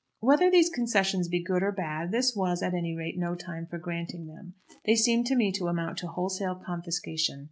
[0.19, 3.77] Whether these concessions be good or bad, this was, at any rate, no time for
[3.77, 4.55] granting them.
[4.83, 7.39] They seem to me to amount to wholesale confiscation.